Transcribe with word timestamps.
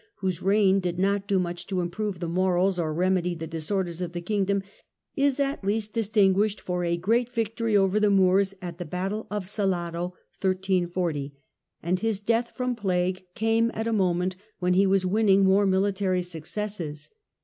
whose 0.15 0.41
reign 0.41 0.79
did 0.79 0.97
not 0.97 1.27
do 1.27 1.37
much 1.37 1.67
to 1.67 1.79
improve 1.79 2.19
the 2.19 2.27
morals 2.27 2.79
or 2.79 2.91
remedy 2.91 3.35
the 3.35 3.45
disorders 3.45 4.01
of 4.01 4.13
the 4.13 4.19
kingdom, 4.19 4.63
is 5.15 5.39
at 5.39 5.63
least 5.63 5.93
distinguished 5.93 6.59
for 6.59 6.83
a 6.83 6.97
great 6.97 7.31
victory 7.31 7.77
over 7.77 7.99
the 7.99 8.09
Moors 8.09 8.55
at 8.63 8.79
the 8.79 8.83
Battle 8.85 9.27
of 9.29 9.47
Salado, 9.47 10.15
and 11.83 11.99
his 11.99 12.19
death 12.19 12.51
from 12.55 12.73
plague 12.73 13.25
came 13.35 13.69
at 13.75 13.85
a 13.85 13.93
moment 13.93 14.35
when 14.57 14.73
he 14.73 14.87
was 14.87 15.05
winning 15.05 15.43
more 15.45 15.67
military 15.67 16.23
suc 16.23 16.45
cesses. 16.47 17.11